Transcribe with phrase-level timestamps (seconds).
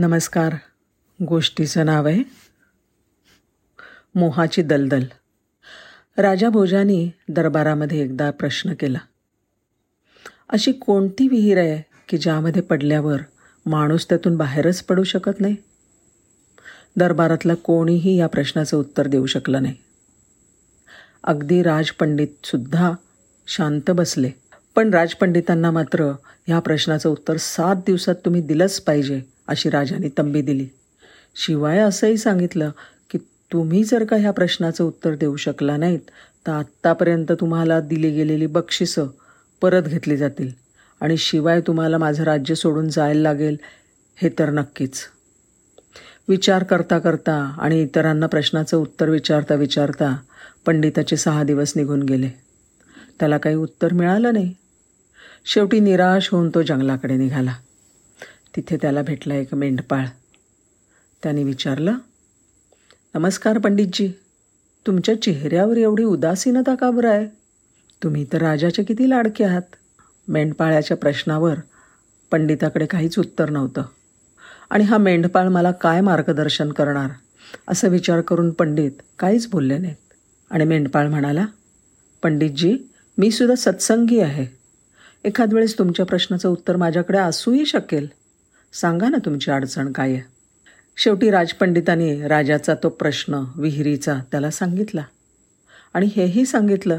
[0.00, 0.54] नमस्कार.
[1.22, 2.22] गोष्टीचं नाव आहे
[4.14, 5.04] मोहाची दलदल.
[6.18, 8.98] राजा भोजानी दरबारामध्ये एकदा प्रश्न केला.
[10.48, 13.18] अशी कोणती विहीर आहे की ज्यामध्ये पडल्यावर
[13.66, 15.56] माणूस त्यातून बाहेरच पडू शकत नाही?
[16.96, 19.74] दरबारातला कोणीही या प्रश्नाचं उत्तर देऊ शकलं नाही.
[21.24, 22.92] अगदी राजपंडितसुद्धा
[23.46, 24.30] शांत बसले.
[24.74, 26.12] पण राजपंडितांना मात्र
[26.46, 30.68] ह्या प्रश्नाचं उत्तर सात दिवसात तुम्ही दिलंच पाहिजे अशी राजाने तंबी दिली.
[31.36, 32.70] शिवाय असंही सांगितलं
[33.10, 33.18] की
[33.52, 36.10] तुम्ही जर का ह्या प्रश्नाचं उत्तर देऊ शकला नाहीत
[36.46, 39.06] तर आत्तापर्यंत तुम्हाला दिली गेलेली बक्षिसं
[39.60, 40.50] परत घेतली जातील
[41.00, 43.56] आणि शिवाय तुम्हाला माझं राज्य सोडून जायला लागेल
[44.16, 45.00] हे तर नक्कीच.
[46.28, 50.16] विचार करता करता आणि इतरांना प्रश्नाचं उत्तर विचारता विचारता
[50.66, 52.28] पंडिताचे सहा दिवस निघून गेले.
[53.20, 54.54] त्याला काही उत्तर मिळालं नाही.
[55.44, 57.54] शेवटी निराश होऊन तो जंगलाकडे निघाला.
[58.56, 60.04] तिथे त्याला भेटला एक मेंढपाळ.
[61.22, 61.94] त्याने विचारलं
[63.14, 64.12] नमस्कार पंडितजी
[64.86, 67.26] तुमच्या चेहऱ्यावर एवढी उदासीनता का बरं आहे?
[68.02, 69.62] तुम्ही तर राजाचे किती लाडके आहात.
[70.28, 71.54] मेंढपाळ्याच्या प्रश्नावर
[72.30, 73.82] पंडिताकडे काहीच उत्तर नव्हतं.
[74.70, 77.10] आणि हा मेंढपाळ मला काय मार्गदर्शन करणार?
[77.68, 80.12] असं विचार करून पंडित काहीच बोलले नाहीत.
[80.50, 81.46] आणि मेंढपाळ म्हणाला
[82.22, 82.78] पंडितजी
[83.18, 84.46] मी सुद्धा सत्संगी आहे.
[85.24, 88.08] एखाद वेळेस तुमच्या प्रश्नाचं उत्तर माझ्याकडे असूही शकेल.
[88.72, 90.22] सांगा ना तुमची अडचण काय आहे.
[90.96, 95.02] शेवटी राजपंडितांनी राजाचा तो प्रश्न विहिरीचा त्याला सांगितला.
[95.94, 96.98] आणि हेही सांगितलं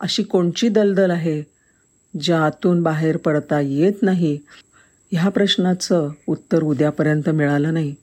[0.00, 1.42] अशी कोणची दलदल आहे
[2.20, 4.38] ज्यातून बाहेर पडता येत नाही?
[5.12, 7.94] ह्या प्रश्नाचं उत्तर उद्यापर्यंत मिळालं नाही.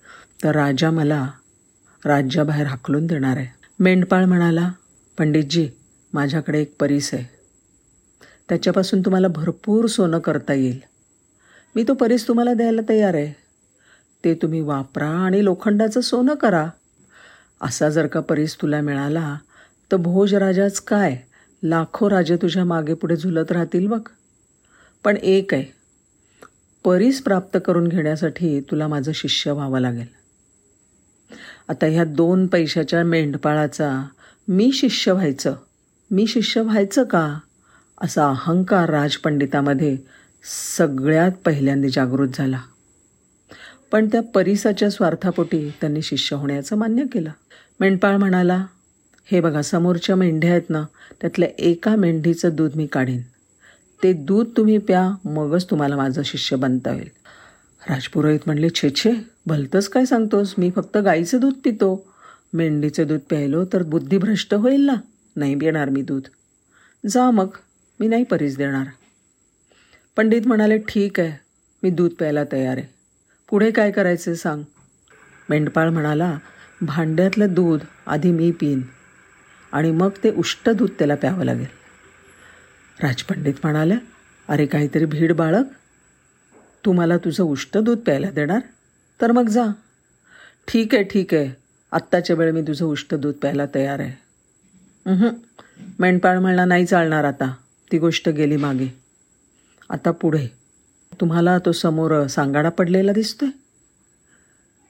[0.43, 1.29] तर राजा मला
[2.05, 3.47] राज्याबाहेर हाकलून देणार आहे.
[3.79, 4.71] मेंढपाळ म्हणाला
[5.17, 5.69] पंडितजी
[6.13, 7.25] माझ्याकडे एक परीस आहे.
[8.49, 10.79] त्याच्यापासून तुम्हाला भरपूर सोनं करता येईल.
[11.75, 13.33] मी तो परीस तुम्हाला द्यायला तयार आहे.
[14.25, 16.69] ते तुम्ही वापरा आणि लोखंडाचं सोनं करा.
[17.61, 19.38] असा जर का परीस तुला मिळाला
[19.91, 21.17] तर भोजराजाच काय?
[21.63, 24.02] लाखो राजे तुझ्या मागे पुढे झुलत राहतील बघ.
[25.03, 25.65] पण एक आहे
[26.83, 30.08] परीस प्राप्त करून घेण्यासाठी तुला माझं शिष्य व्हावं लागेल.
[31.69, 34.08] आता ह्या दोन पैशाच्या मेंढपाळाचा
[34.48, 35.55] मी शिष्य व्हायचं
[36.11, 37.39] मी शिष्य व्हायचं का?
[37.98, 39.98] असा अहंकार राजपंडितामध्ये
[40.45, 42.59] सगळ्यात पहिल्यांदा जागृत झाला.
[43.92, 47.30] पण त्या परिसाच्या स्वार्थापोटी त्यांनी शिष्य होण्याचं मान्य केलं.
[47.80, 48.65] मेंढपाळ म्हणाला
[49.26, 50.86] हे बघा समोरच्या मेंढ्या आहेत ना
[51.21, 53.21] त्यातल्या एका मेंढीचं दूध मी काढीन.
[54.04, 57.10] ते दूध तुम्ही प्या मगच तुम्हाला माझं शिष्य बनता येईल.
[57.89, 59.11] राजपुरोहित म्हणले छे छे
[59.45, 60.54] भलतंच काय सांगतोस?
[60.58, 62.14] मी फक्त गाईचं दूध पितो.
[62.54, 64.95] मेंढीचं दूध प्यायलो तर बुद्धिभ्रष्ट होईल ना?
[65.36, 66.21] नाही पिणार मी दूध.
[67.10, 67.48] जा मग
[67.99, 68.86] मी नाही परीस देणार.
[70.17, 71.31] पंडित म्हणाले ठीक आहे
[71.83, 72.87] मी दूध प्यायला तयार आहे.
[73.49, 74.63] पुढे काय करायचं सांग.
[75.49, 76.37] मेंढपाळ म्हणाला
[76.81, 78.81] भांड्यातलं दूध आधी मी पिईन
[79.73, 81.65] आणि मग ते उष्ट दूध त्याला प्यावं लागेल.
[82.99, 83.95] राजपंडित म्हणाले
[84.47, 85.65] अरे काहीतरी भीड बाळक
[86.85, 88.59] तू मला तुझं उष्ट दूध प्यायला देणार
[89.19, 89.65] तर मग जा.
[90.67, 91.51] ठीक आहे ठीक आहे.
[91.91, 94.13] आत्ताच्या वेळ मी तुझं उष्ट दूध प्यायला तयार आहे.
[95.99, 97.53] मेंढपाळ म्हणला नाही चालणार आता.
[97.91, 99.02] ती गोष्ट गेली मागे.
[99.93, 100.48] आता पुढे.
[101.21, 103.49] तुम्हाला तो समोर सांगाडा पडलेला दिसतोय?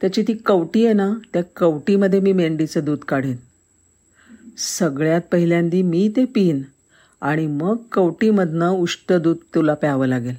[0.02, 3.36] त्याची ती कवटी आहे ना त्या कवटीमध्ये मी मेंढीचं दूध काढेन.
[4.58, 6.62] सगळ्यात पहिल्यांदी मी ते पिईन
[7.22, 10.36] आणि मग कवटीमधनं उष्ट दूध तुला प्यावं लागेल.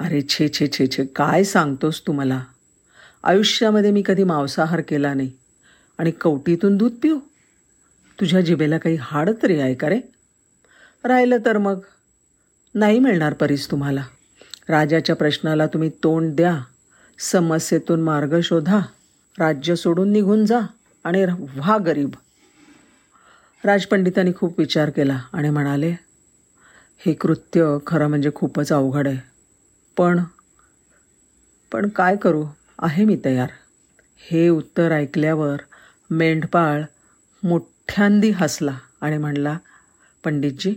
[0.00, 2.44] अरे छे छे छे छे काय सांगतोस तू मला?
[3.24, 5.32] आयुष्यामध्ये मी कधी मांसाहार केला नाही
[5.98, 7.18] आणि कवटीतून दूध पिऊ?
[8.20, 10.00] तुझ्या जिभेला काही हाड तरी आहे का रे?
[11.04, 11.78] राहिलं तर मग.
[12.74, 14.04] नाही मिळणार परीस तुम्हाला.
[14.68, 16.60] राजाच्या प्रश्नाला तुम्ही तोंड द्या.
[17.18, 18.80] समस्येतून मार्ग शोधा.
[19.38, 20.60] राज्य सोडून निघून जा
[21.04, 22.10] आणि व्हा गरीब.
[23.64, 25.94] राजपंडितांनी खूप विचार केला आणि म्हणाले
[26.98, 29.16] हे कृत्य खरं म्हणजे खूपच अवघड आहे.
[29.96, 30.20] पण
[31.72, 32.46] पण काय करू?
[32.78, 33.48] आहे मी तयार.
[34.30, 35.56] हे उत्तर ऐकल्यावर
[36.10, 36.82] मेंढपाळ
[37.42, 39.58] मोठ्यांदी हसला आणि म्हणला
[40.24, 40.74] पंडितजी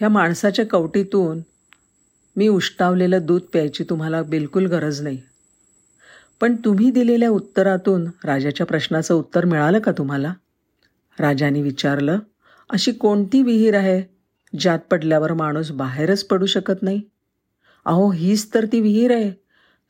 [0.00, 1.40] ह्या माणसाच्या कवटीतून
[2.36, 5.22] मी उष्टावलेलं दूध प्यायची तुम्हाला बिलकुल गरज नाही.
[6.40, 10.34] पण तुम्ही दिलेल्या उत्तरातून राजाच्या प्रश्नाचं उत्तर मिळालं का तुम्हाला?
[11.20, 12.18] राजाने विचारलं
[12.70, 14.02] अशी कोणती विहीर आहे
[14.58, 17.02] ज्यात पडल्यावर माणूस बाहेरच पडू शकत नाही?
[17.84, 19.32] अहो हीच तर ती विहीर आहे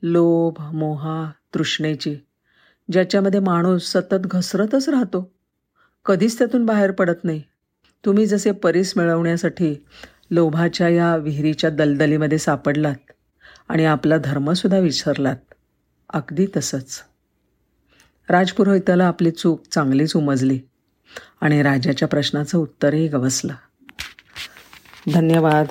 [0.03, 2.17] लोभ मोहा तृष्णेची
[2.93, 5.33] ज्याच्यामध्ये माणूस सतत घसरतच राहतो.
[6.07, 7.43] कधीच त्यातून बाहेर पडत नाही.
[8.05, 9.85] तुम्ही जसे परीस मिळवण्यासाठी
[10.31, 13.13] लोभाच्या या विहिरीच्या दलदलीमध्ये सापडलात
[13.69, 15.37] आणि आपला धर्मसुद्धा विसरलात
[16.11, 17.03] अगदी तसंच.
[18.29, 20.61] राजपुरोहिताला आपली चूक चांगलीच उमजली
[21.41, 23.55] आणि राजाच्या प्रश्नाचं उत्तरही गवसलं.
[25.15, 25.67] धन्यवाद.